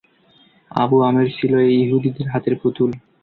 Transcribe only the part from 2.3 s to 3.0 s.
হাতের পুতুল।